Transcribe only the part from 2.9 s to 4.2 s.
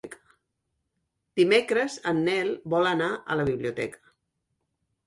anar a la biblioteca.